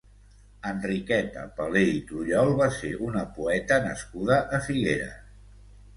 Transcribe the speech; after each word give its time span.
Enriqueta 0.69 1.43
Paler 1.59 1.83
i 1.97 2.01
Trullol 2.09 2.55
va 2.61 2.71
ser 2.79 2.91
una 3.11 3.23
poeta 3.39 3.81
nascuda 3.87 4.43
a 4.59 4.63
Figueres. 4.69 5.33